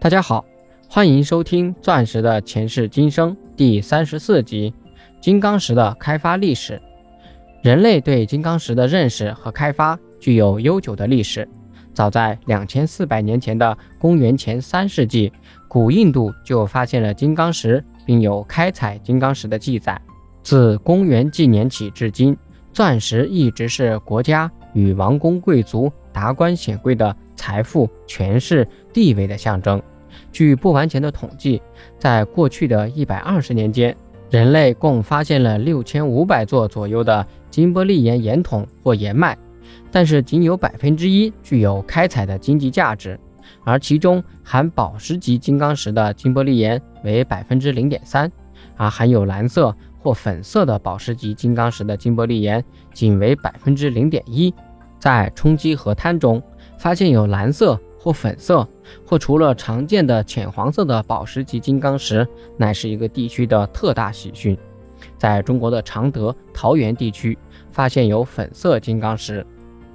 [0.00, 0.44] 大家好，
[0.88, 4.72] 欢迎收听《钻石的前世今生》第三十四集：
[5.20, 6.80] 金刚石的开发历史。
[7.64, 11.46] 人类对金刚石的认识和开发具有悠久的历史。
[11.92, 15.32] 早在两千四百年前的公元前三世纪，
[15.66, 20.00] 古印度就发现了金刚石，并有开采金刚石的记载。
[20.44, 22.36] 自公元纪年起至今，
[22.72, 27.16] 钻石一直是国家与王公贵族、达官显贵的。
[27.38, 29.80] 财富、权势、地位的象征。
[30.32, 31.62] 据不完全的统计，
[31.98, 33.96] 在过去的一百二十年间，
[34.30, 39.38] 人类共发现了六千五百座左右的金伯利岩岩筒或岩脉，
[39.92, 43.18] 但是仅有百分之一具有开采的经济价值，
[43.64, 48.30] 而其中含宝石级金刚石的金伯利岩为百分之零点三，
[48.76, 54.52] 而含有蓝色或粉色的宝石级金刚石的金伯利岩仅为百分之零点一。
[54.98, 56.42] 在冲积河滩中。
[56.78, 58.66] 发现有蓝色或粉色，
[59.06, 62.26] 或除了常见的浅黄色的宝石级金刚石，
[62.56, 64.56] 乃是一个地区的特大喜讯。
[65.16, 67.38] 在中国的常德、桃源地区
[67.70, 69.46] 发现有粉色金刚石，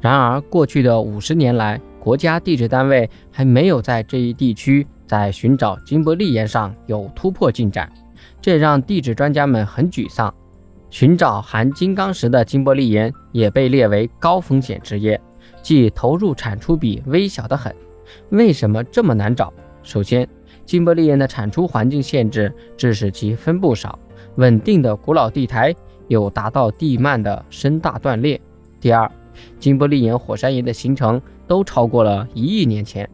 [0.00, 7.92] 然而过去的五十年来，国家地质单位还没有在这一地区在寻找金伯利岩上有突破进展，
[8.40, 10.32] 这让地质专家们很沮丧。
[10.90, 15.20] 寻找含金刚石的金伯利岩也被列为高风险职业。
[15.62, 17.74] 即投入产出比微小的很，
[18.30, 19.52] 为什么这么难找？
[19.82, 20.28] 首先，
[20.64, 23.98] 金伯利岩的产出环境限制致使其分布少，
[24.36, 25.74] 稳定的古老地台
[26.08, 28.40] 有达到地幔的深大断裂。
[28.80, 29.10] 第二，
[29.58, 33.08] 金伯利岩火山岩的形成都超过了一亿年前，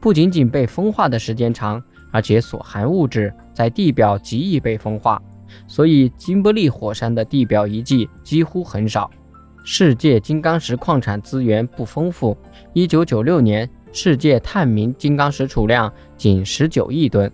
[0.00, 5.20] 不仅仅被风化的时间长，而且所含物质在地表极易被风化，
[5.66, 9.10] 所以金伯利火山的地表遗迹几乎很少。
[9.68, 12.38] 世界金刚石矿产资源不丰富。
[12.72, 17.28] 一九九六年，世界探明金刚石储量仅十九亿吨，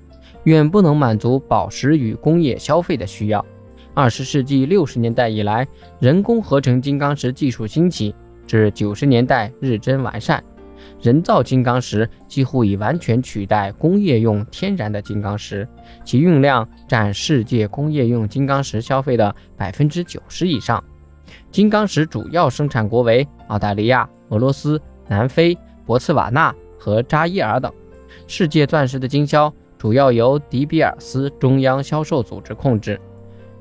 [0.45, 3.45] 远不能满足宝石与工业消费的需要。
[3.93, 5.69] 二十世纪六十年代以来，
[6.01, 8.15] 人工合成金刚石技术兴起，
[8.47, 10.43] 至九十年代日臻完善，
[11.03, 15.69] 人造金刚石几乎已完全取代工业用天然的金刚石，
[16.03, 20.83] 其用量占世界工业用金刚石消费的百分之九十以上。
[21.51, 27.73] 金刚石主要生产国为澳大利亚、俄罗斯、南非、博茨瓦纳和扎伊尔等。
[28.27, 33.01] 世界钻石的经销主要由迪比尔斯中央销售组织控制。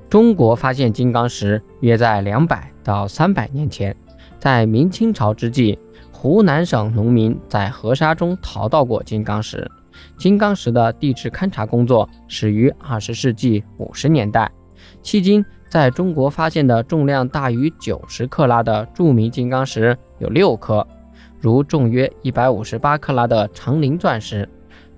[0.10, 3.96] 中国发现金刚石约在两百到三百年前，
[4.40, 5.80] 在明清朝之际，
[6.12, 9.70] 湖南省农民在河沙中淘到过金刚石。
[10.18, 14.52] 金刚石的地质勘察工作始于二十世纪五十年代，
[15.04, 15.46] 迄今。
[15.72, 20.86] 在中国发现的重量大于九十克拉的著名金刚石有六颗，
[21.40, 24.48] 如重约一百五十八克拉的长陵钻石。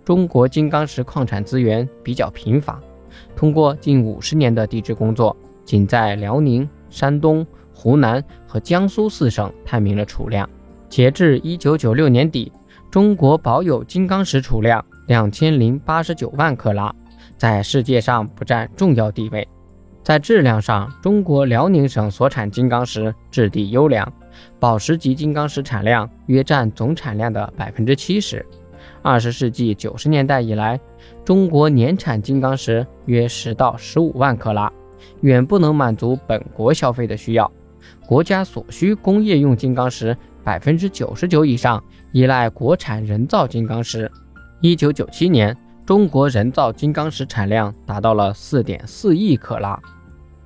[0.04, 2.82] 中国金刚石矿产资源比较贫乏，
[3.36, 10.50] 通过近五十年的地质工作，仅在辽宁、山东、湖南和江苏四省探明了储量。
[10.90, 12.52] 截至一九九六年底，
[12.90, 16.92] 中国保有金刚石储量两千零八十九万克拉，
[17.38, 19.48] 在世界上不占重要地位。
[20.04, 24.12] 在质量上，中国辽宁省所产金刚石质地优良，
[24.60, 28.46] 宝石级金刚石产量约占总产量的百分之七十。
[29.02, 30.78] 二十世纪九十年代以来，
[31.24, 34.70] 中国年产金刚石约十到十五万克拉，
[35.22, 37.50] 远不能满足本国消费的需要。
[38.06, 41.82] 国家所需工业用金刚石百分之九十九以上
[42.12, 44.12] 依赖国产人造金刚石。
[44.60, 45.58] 一九九七年。
[45.86, 49.78] 中国人造金刚石产量达到了四点四亿克拉。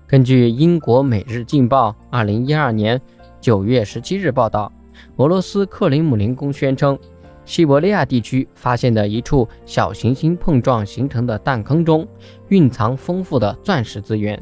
[0.08, 3.00] 根据英国《每日镜报》二零一二年
[3.40, 4.72] 九月十七日报道，
[5.18, 6.98] 俄罗斯克林姆林宫宣称，
[7.46, 12.08] 西伯利亚地区发现的一处小行星碰撞形成的弹坑中，
[12.48, 14.42] 蕴藏丰富的钻石资源，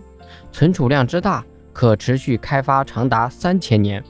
[0.54, 4.02] 存储量之大，可持续开发长达三千年。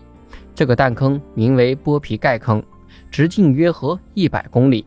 [0.54, 2.64] 这个弹坑名为剥皮盖坑，
[3.10, 4.86] 直径约合一百公里。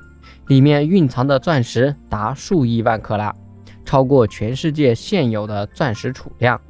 [0.48, 3.34] 里面蕴藏的钻石达数亿万克拉，
[3.84, 6.60] 超过全世界现有的钻石储量。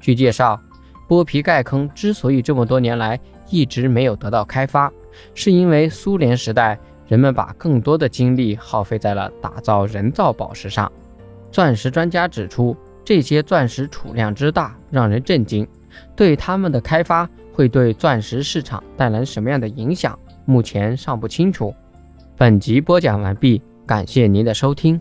[0.00, 0.60] 据介绍，
[1.08, 3.18] 剥皮盖坑之所以这么多年来
[3.50, 4.92] 一直没有得到开发，
[5.34, 10.90] 是因为苏联时代人们把更多的精力耗费在了打造人造宝石上。
[11.50, 15.66] 钻石专家指出，这些钻石储量之大让人震惊，
[16.16, 21.72] 对它们的开发会对钻石市场带来什么样的影响，目前尚不清楚。
[22.36, 25.00] 本集播讲完毕，感谢您的收听。